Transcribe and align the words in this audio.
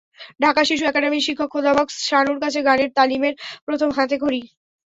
ঢাকা 0.41 0.61
শিশু 0.69 0.83
একাডেমির 0.87 1.25
শিক্ষক 1.27 1.49
খোদাবক্স 1.53 1.95
সানুর 2.07 2.37
কাছে 2.43 2.59
গানের 2.67 2.89
তালিমের 2.97 3.33
প্রথম 3.67 3.89
হাতেখড়ি। 3.97 4.41